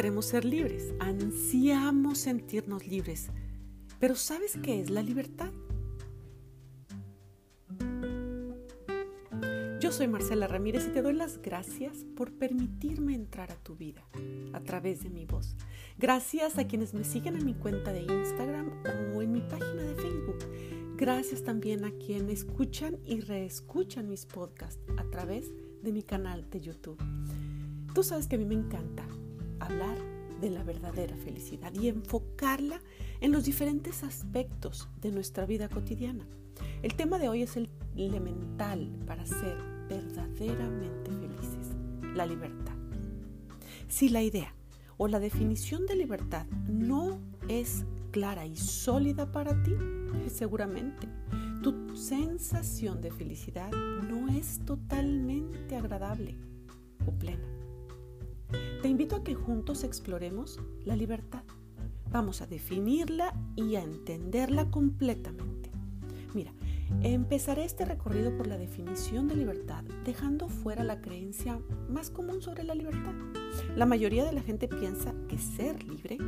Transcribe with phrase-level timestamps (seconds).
[0.00, 3.28] queremos ser libres, ansiamos sentirnos libres,
[3.98, 5.50] pero ¿sabes qué es la libertad?
[9.78, 14.02] Yo soy Marcela Ramírez y te doy las gracias por permitirme entrar a tu vida
[14.54, 15.54] a través de mi voz.
[15.98, 18.70] Gracias a quienes me siguen en mi cuenta de Instagram
[19.14, 20.38] o en mi página de Facebook.
[20.96, 26.62] Gracias también a quienes escuchan y reescuchan mis podcasts a través de mi canal de
[26.62, 26.96] YouTube.
[27.94, 29.06] Tú sabes que a mí me encanta
[29.60, 29.96] hablar
[30.40, 32.80] de la verdadera felicidad y enfocarla
[33.20, 36.26] en los diferentes aspectos de nuestra vida cotidiana.
[36.82, 39.56] El tema de hoy es el elemental para ser
[39.88, 41.76] verdaderamente felices,
[42.14, 42.74] la libertad.
[43.88, 44.54] Si la idea
[44.96, 49.72] o la definición de libertad no es clara y sólida para ti,
[50.28, 51.08] seguramente
[51.62, 56.36] tu sensación de felicidad no es totalmente agradable
[57.06, 57.59] o plena.
[58.82, 61.42] Te invito a que juntos exploremos la libertad.
[62.10, 65.70] Vamos a definirla y a entenderla completamente.
[66.34, 66.52] Mira,
[67.02, 72.64] empezaré este recorrido por la definición de libertad, dejando fuera la creencia más común sobre
[72.64, 73.14] la libertad.
[73.76, 76.18] La mayoría de la gente piensa que ser libre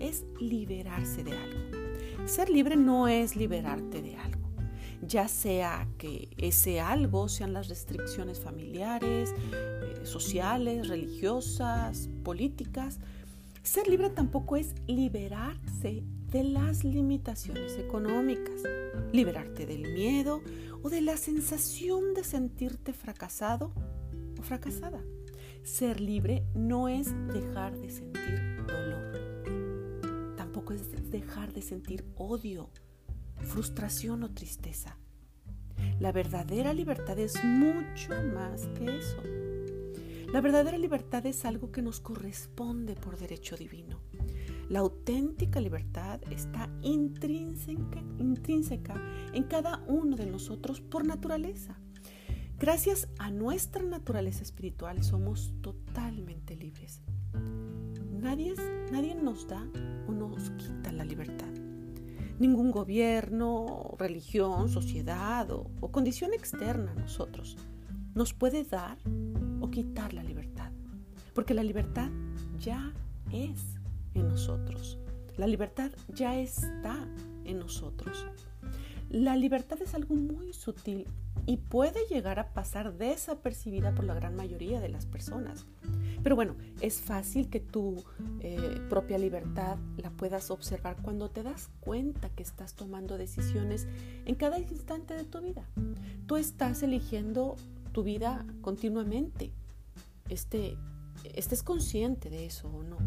[0.00, 2.26] es liberarse de algo.
[2.26, 4.46] Ser libre no es liberarte de algo
[5.02, 9.34] ya sea que ese algo sean las restricciones familiares,
[10.08, 12.98] sociales, religiosas, políticas.
[13.62, 18.62] Ser libre tampoco es liberarse de las limitaciones económicas,
[19.12, 20.42] liberarte del miedo
[20.82, 23.72] o de la sensación de sentirte fracasado
[24.38, 25.02] o fracasada.
[25.62, 32.70] Ser libre no es dejar de sentir dolor, tampoco es dejar de sentir odio
[33.40, 34.96] frustración o tristeza.
[36.00, 39.22] La verdadera libertad es mucho más que eso.
[40.32, 44.00] La verdadera libertad es algo que nos corresponde por derecho divino.
[44.68, 48.02] La auténtica libertad está intrínseca,
[49.32, 51.78] en cada uno de nosotros por naturaleza.
[52.58, 57.02] Gracias a nuestra naturaleza espiritual somos totalmente libres.
[58.10, 58.54] Nadie,
[58.90, 59.64] nadie nos da
[60.08, 61.52] o nos quita la libertad.
[62.40, 67.56] Ningún gobierno, religión, sociedad o, condición externa a nosotros
[68.14, 69.25] nos puede dar o
[69.76, 70.72] quitar la libertad.
[71.34, 72.08] Porque la libertad
[72.58, 72.94] ya
[73.30, 73.60] es
[74.14, 74.96] en nosotros.
[75.36, 76.96] La libertad ya está
[77.44, 78.24] en nosotros.
[79.10, 81.06] La libertad es algo muy sutil
[81.44, 85.66] y puede llegar a pasar desapercibida por la gran mayoría de las personas.
[86.22, 88.02] Pero bueno, es fácil que tu
[88.40, 93.86] eh, propia libertad la puedas observar cuando te das cuenta que estás tomando decisiones
[94.24, 95.68] en cada instante de tu vida.
[96.26, 97.56] Tú estás eligiendo
[97.92, 99.52] tu vida continuamente.
[100.28, 100.76] Este,
[101.34, 102.98] estés consciente de eso o no.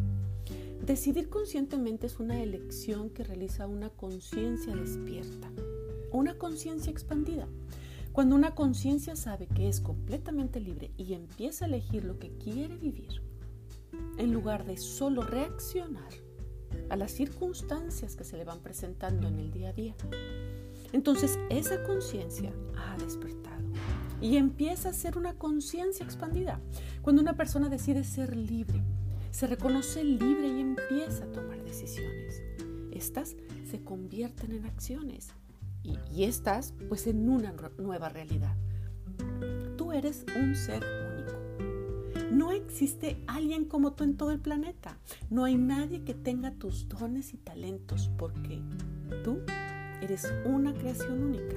[0.85, 5.51] Decidir conscientemente es una elección que realiza una conciencia despierta,
[6.11, 7.47] una conciencia expandida.
[8.11, 12.75] Cuando una conciencia sabe que es completamente libre y empieza a elegir lo que quiere
[12.75, 13.21] vivir,
[14.17, 16.11] en lugar de solo reaccionar
[16.89, 19.95] a las circunstancias que se le van presentando en el día a día,
[20.91, 23.58] entonces esa conciencia ha despertado
[24.21, 26.59] y empieza a ser una conciencia expandida.
[27.01, 28.83] Cuando una persona decide ser libre,
[29.31, 32.41] se reconoce libre y empieza a tomar decisiones.
[32.91, 33.35] Estas
[33.69, 35.29] se convierten en acciones
[35.83, 38.55] y, estás pues en una nueva realidad.
[39.77, 41.29] Tú eres un ser único.
[42.31, 44.97] No existe alguien como tú en todo el planeta.
[45.29, 48.61] No hay nadie que tenga tus dones y talentos porque
[49.23, 49.39] tú
[50.01, 51.55] eres una creación única.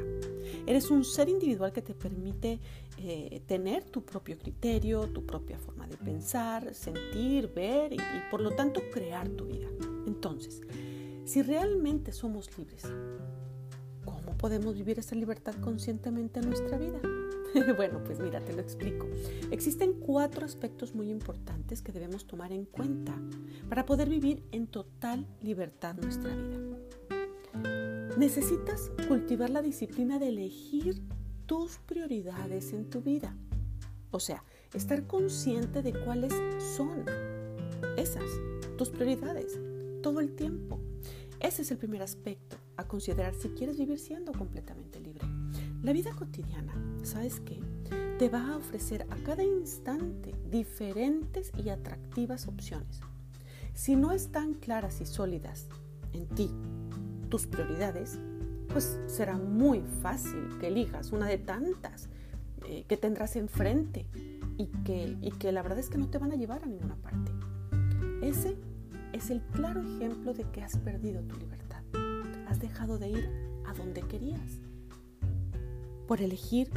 [0.67, 2.61] Eres un ser individual que te permite
[2.99, 7.99] eh, tener tu propio criterio, tu propia forma de pensar, sentir, ver y
[8.31, 9.69] por lo tanto crear tu vida.
[10.07, 10.61] Entonces,
[11.25, 12.85] si realmente somos libres,
[14.43, 17.01] podemos vivir esa libertad conscientemente en nuestra vida?
[17.77, 19.07] bueno, pues mira, te lo explico.
[19.53, 23.15] Existen cuatro aspectos muy importantes que debemos tomar en cuenta
[23.69, 27.92] para poder vivir en total libertad nuestra vida.
[28.17, 31.03] Necesitas cultivar la disciplina de elegir
[31.47, 33.35] tus prioridades en tu vida.
[34.11, 34.45] O sea,
[34.75, 36.35] estar consciente de cuáles
[36.77, 37.07] son
[37.97, 38.29] esas,
[38.77, 39.59] tus prioridades,
[40.03, 40.79] todo el tiempo.
[41.41, 45.27] Ese es el primer aspecto a considerar si quieres vivir siendo completamente libre.
[45.83, 47.61] La vida cotidiana, ¿sabes qué?
[48.19, 53.01] Te va a ofrecer a cada instante diferentes y atractivas opciones.
[53.73, 55.67] Si no están claras y sólidas
[56.13, 56.51] en ti
[57.33, 58.19] tus prioridades,
[58.69, 62.11] pues será muy fácil que elijas una de tantas
[62.67, 64.07] eh, que tendrás enfrente
[64.59, 66.95] y que, y que la verdad es que no te van a llevar a ninguna
[66.97, 67.33] parte.
[68.21, 68.59] Ese
[69.15, 71.83] es el claro ejemplo de que has perdido tu libertad.
[72.49, 73.31] Has dejado de ir
[73.67, 74.61] a donde querías.
[76.07, 76.71] Por elegir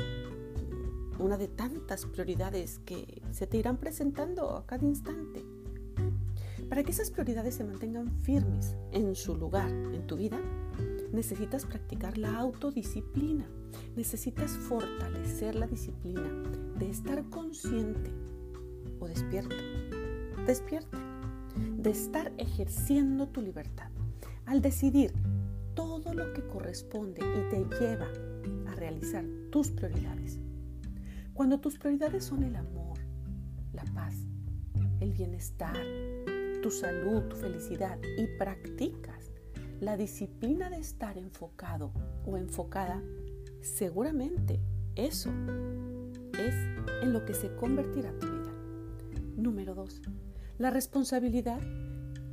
[1.19, 5.44] una de tantas prioridades que se te irán presentando a cada instante.
[6.70, 10.40] Para que esas prioridades se mantengan firmes en su lugar en tu vida,
[11.14, 13.48] necesitas practicar la autodisciplina.
[13.96, 16.28] Necesitas fortalecer la disciplina
[16.78, 18.12] de estar consciente
[19.00, 19.56] o despierto.
[20.46, 20.98] Despierta.
[21.78, 23.90] De estar ejerciendo tu libertad.
[24.46, 25.14] Al decidir
[25.76, 28.08] todo lo que corresponde y te lleva
[28.68, 30.40] a realizar tus prioridades.
[31.34, 32.98] Cuando tus prioridades son el amor,
[33.74, 34.16] la paz,
[35.00, 35.76] el bienestar,
[36.66, 39.30] tu salud, tu felicidad y practicas
[39.82, 41.92] la disciplina de estar enfocado
[42.26, 43.04] o enfocada,
[43.62, 44.60] seguramente
[44.96, 45.30] eso
[46.40, 46.56] es
[47.04, 48.52] en lo que se convertirá tu vida.
[49.38, 50.02] Número dos,
[50.58, 51.62] la responsabilidad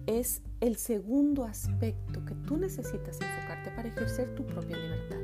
[0.06, 5.20] es el segundo aspecto que tú necesitas enfocarte para ejercer tu propia libertad.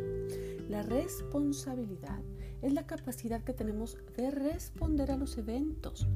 [0.68, 2.20] La responsabilidad
[2.60, 6.06] es la capacidad que tenemos de responder a los eventos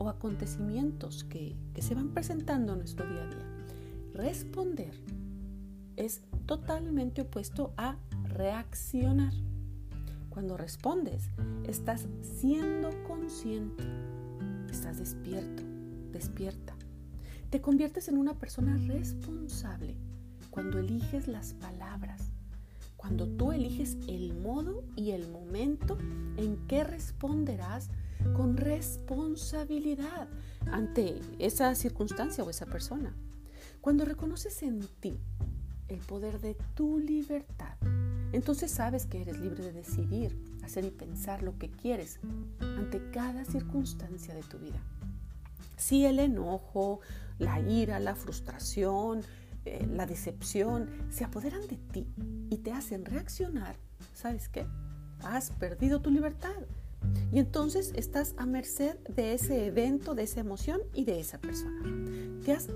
[0.00, 3.46] o acontecimientos que, se van presentando en nuestro día a día.
[4.14, 4.94] Responder
[5.96, 9.32] es totalmente opuesto a reaccionar.
[10.30, 11.28] Cuando respondes,
[11.66, 13.84] estás siendo consciente,
[14.70, 15.62] estás despierto,
[16.12, 16.74] despierta.
[17.50, 19.96] Te conviertes en una persona responsable
[20.48, 22.32] cuando eliges las palabras,
[22.96, 25.98] cuando tú eliges el modo y el momento
[26.38, 27.90] en que responderás
[28.34, 30.28] con responsabilidad
[30.70, 33.14] ante esa circunstancia o esa persona.
[33.80, 35.18] Cuando reconoces en ti
[35.88, 37.76] el poder de tu libertad,
[38.32, 42.20] entonces sabes que eres libre de decidir, hacer y pensar lo que quieres
[42.60, 44.80] ante cada circunstancia de tu vida.
[45.76, 47.00] Si el enojo,
[47.38, 49.22] la ira, la frustración,
[49.64, 52.06] eh, la decepción se apoderan de ti
[52.50, 53.76] y te hacen reaccionar,
[54.14, 54.66] ¿sabes qué?
[55.22, 56.54] Has perdido tu libertad.
[57.32, 61.82] Y entonces estás a merced de ese evento, de esa emoción y de esa persona.
[62.44, 62.68] Te has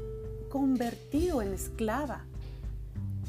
[0.48, 2.24] convertido en esclava.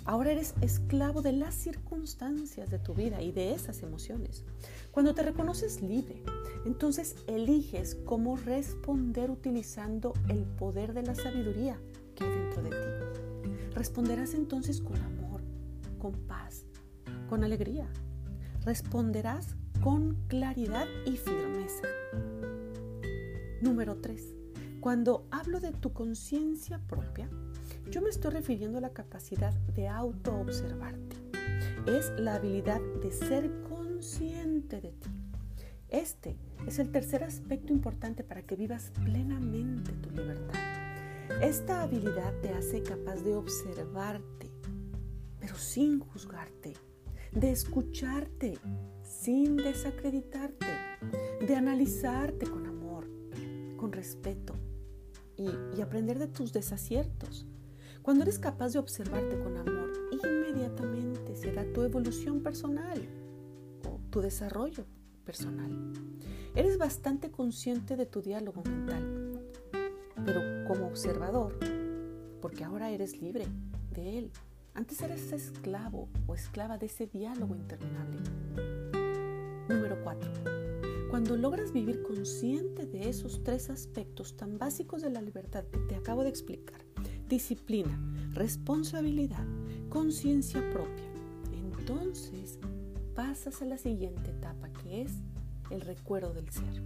[0.05, 4.43] Ahora eres esclavo de las circunstancias de tu vida y de esas emociones.
[4.91, 6.21] Cuando te reconoces libre,
[6.65, 11.79] entonces eliges cómo responder utilizando el poder de la sabiduría
[12.13, 13.55] que hay dentro de ti.
[13.73, 15.41] Responderás entonces con amor,
[15.97, 16.65] con paz,
[17.27, 17.89] con alegría.
[18.63, 19.55] Responderás
[19.85, 21.87] con claridad y firmeza.
[23.61, 24.33] Número 3.
[24.79, 27.29] Cuando hablo de tu conciencia propia,
[27.91, 31.17] yo me estoy refiriendo a la capacidad de autoobservarte.
[31.85, 35.09] Es la habilidad de ser consciente de ti.
[35.89, 36.35] Este
[36.65, 40.59] es el tercer aspecto importante para que vivas plenamente tu libertad.
[41.43, 44.49] Esta habilidad te hace capaz de observarte,
[45.39, 46.73] pero sin juzgarte,
[47.33, 48.57] de escucharte
[49.05, 50.65] sin desacreditarte,
[51.45, 53.07] de analizarte con amor,
[53.77, 54.55] con respeto
[55.37, 57.45] y, y aprender de tus desaciertos.
[58.01, 62.99] Cuando eres capaz de observarte con amor, inmediatamente será tu evolución personal
[63.87, 64.85] o tu desarrollo
[65.23, 65.93] personal.
[66.55, 69.25] Eres bastante consciente de tu diálogo mental
[70.25, 71.57] pero como observador,
[72.41, 73.45] porque ahora eres libre
[73.91, 74.31] de él.
[74.73, 78.19] Antes eres esclavo o esclava de ese diálogo interminable.
[79.67, 80.31] Número 4.
[81.09, 85.95] Cuando logras vivir consciente de esos tres aspectos tan básicos de la libertad que te
[85.95, 86.85] acabo de explicar,
[87.27, 87.99] disciplina,
[88.33, 89.45] responsabilidad,
[89.89, 91.05] conciencia propia,
[91.51, 92.59] entonces
[93.15, 95.13] pasas a la siguiente etapa que es
[95.71, 96.83] el recuerdo del ser.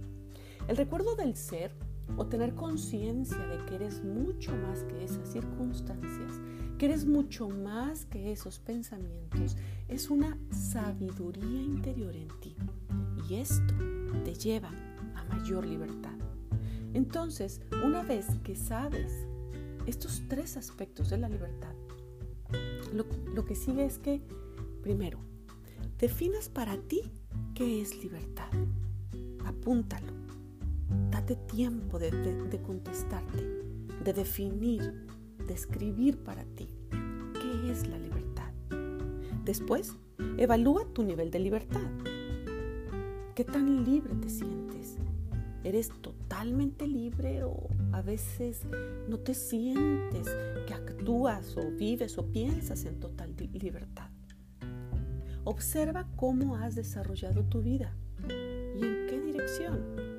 [0.66, 1.72] El recuerdo del ser
[2.16, 6.40] o tener conciencia de que eres mucho más que esas circunstancias,
[6.80, 9.54] que eres mucho más que esos pensamientos,
[9.86, 12.56] es una sabiduría interior en ti.
[13.28, 13.74] Y esto
[14.24, 14.70] te lleva
[15.14, 16.14] a mayor libertad.
[16.94, 19.12] Entonces, una vez que sabes
[19.86, 21.74] estos tres aspectos de la libertad,
[22.94, 24.22] lo, que sigue es que,
[24.82, 25.18] primero,
[25.98, 27.02] definas para ti
[27.54, 28.48] qué es libertad.
[29.44, 30.14] Apúntalo
[31.10, 33.44] Date tiempo de, contestarte,
[34.02, 35.06] de definir,
[35.46, 38.52] de escribir para ti qué es la libertad.
[39.44, 39.94] Después,
[40.36, 41.88] evalúa tu nivel de libertad.
[43.34, 44.96] ¿Qué tan libre te sientes?
[45.64, 48.62] ¿Eres totalmente libre o a veces
[49.08, 50.28] no te sientes
[50.66, 54.10] que actúas o vives o piensas en total libertad?
[55.44, 57.94] Observa cómo has desarrollado tu vida
[58.28, 60.10] y en qué dirección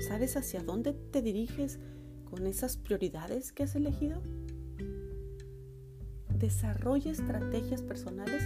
[0.00, 1.80] ¿Sabes hacia dónde te diriges
[2.30, 4.22] con esas prioridades que has elegido?
[6.38, 8.42] Desarrolla estrategias personales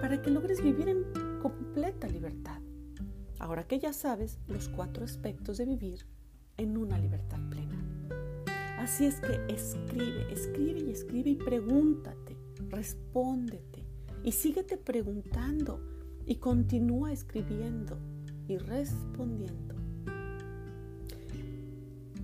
[0.00, 1.04] para que logres vivir en
[1.40, 2.60] completa libertad.
[3.38, 6.04] Ahora que ya sabes los cuatro aspectos de vivir
[6.56, 7.78] en una libertad plena.
[8.78, 12.36] Así es que escribe, escribe y escribe y pregúntate,
[12.70, 13.84] respóndete
[14.24, 15.80] y síguete preguntando
[16.26, 17.98] y continúa escribiendo
[18.48, 19.76] y respondiendo.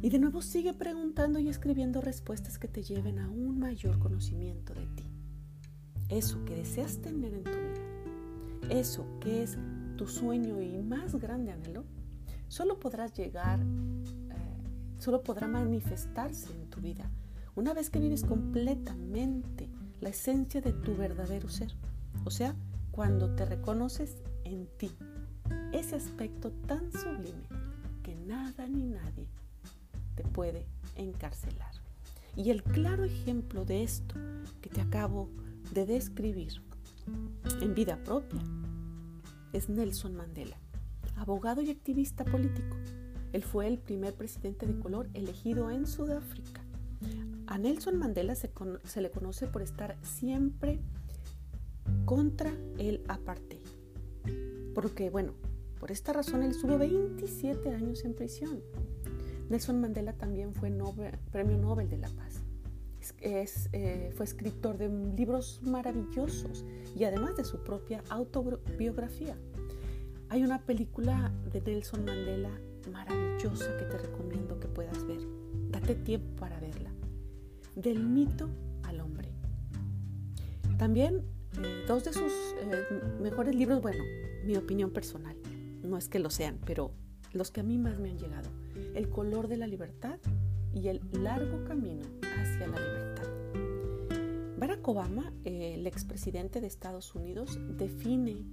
[0.03, 4.75] Y de nuevo sigue preguntando y escribiendo respuestas que te lleven a un mayor conocimiento
[4.75, 5.04] de ti.
[6.09, 9.57] Eso que deseas tener en tu vida, eso que es
[9.97, 11.85] tu sueño y más grande anhelo,
[12.49, 13.65] solo podrás llegar, eh,
[14.99, 17.11] solo podrá manifestarse en tu vida
[17.57, 19.69] una vez que vives completamente
[20.01, 21.73] la esencia de tu verdadero ser.
[22.25, 22.55] O sea,
[22.91, 24.91] cuando te reconoces en ti,
[25.73, 27.49] ese aspecto tan sublime
[28.03, 29.27] que nada ni nadie
[30.15, 31.73] te puede encarcelar.
[32.37, 34.17] Y el claro ejemplo de esto
[34.61, 36.63] que te acabo de describir
[37.61, 38.43] en vida propia
[39.53, 40.57] es Nelson Mandela,
[41.17, 42.77] abogado y activista político.
[43.33, 46.65] Él fue el primer presidente de color elegido en Sudáfrica.
[47.47, 48.51] A Nelson Mandela se,
[48.85, 50.81] se le conoce por estar siempre
[52.05, 53.61] contra el apartheid.
[54.75, 55.35] Porque, bueno,
[55.79, 58.61] por esta razón él estuvo 27 años en prisión.
[59.51, 60.73] Nelson Mandela también fue
[61.31, 62.34] Premio Nobel de la Paz.
[63.27, 66.63] Eh, fue escritor de libros maravillosos
[66.95, 69.35] y además de su propia autobiografía.
[70.29, 72.51] Hay una película de Nelson Mandela
[72.93, 75.21] maravillosa que te recomiendo que puedas ver.
[75.71, 76.91] Date tiempo para verla.
[77.75, 78.51] Del mito
[78.83, 79.33] al hombre.
[80.77, 81.25] También
[81.63, 82.85] eh, dos de sus eh,
[83.23, 84.05] mejores libros, bueno,
[84.45, 85.37] mi opinión personal,
[85.83, 86.93] no es que lo sean, pero
[87.33, 88.51] los que a mí más me han llegado.
[88.95, 90.19] El color de la libertad
[90.75, 92.03] y el largo camino
[92.41, 93.25] hacia la libertad.
[94.59, 98.45] Barack Obama, el expresidente de Estados Unidos, define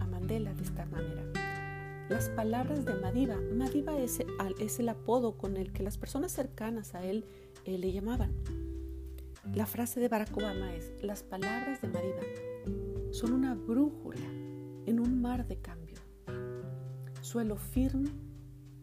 [0.00, 1.24] a Mandela de esta manera.
[2.08, 3.36] Las palabras de Madiba.
[3.54, 4.20] Madiba es,
[4.78, 7.24] el apodo con el que las personas cercanas a él
[7.64, 8.32] eh, le llamaban.
[9.54, 12.22] La frase de Barack Obama es, las palabras de Mariba
[13.10, 14.26] son una brújula
[14.86, 15.96] en un mar de cambio,
[17.20, 18.10] suelo firme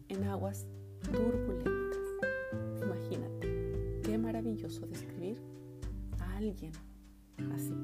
[0.08, 0.66] en aguas
[1.02, 1.83] turbulentas.
[4.24, 5.36] Maravilloso describir
[6.18, 6.72] a alguien
[7.54, 7.74] así.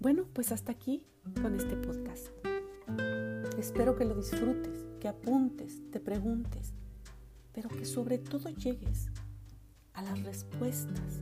[0.00, 1.04] Bueno, pues hasta aquí
[1.42, 2.28] con este podcast.
[3.58, 6.72] Espero que lo disfrutes, que apuntes, te preguntes,
[7.52, 9.10] pero que sobre todo llegues
[9.92, 11.20] a las respuestas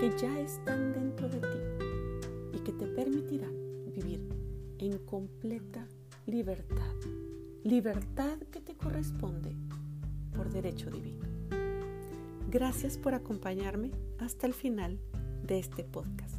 [0.00, 3.54] que ya están dentro de ti y que te permitirán
[3.94, 4.28] vivir
[4.78, 5.86] en completa
[6.26, 6.96] libertad.
[7.62, 9.54] Libertad que te corresponde
[10.34, 11.31] por derecho divino.
[12.52, 15.00] Gracias por acompañarme hasta el final
[15.42, 16.36] de este podcast.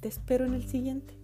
[0.00, 1.16] Te espero en el siguiente.